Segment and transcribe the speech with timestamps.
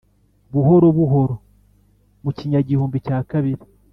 [0.53, 1.35] buhoro buhoro
[2.23, 3.63] mu kinyagihumbi cya kabiri,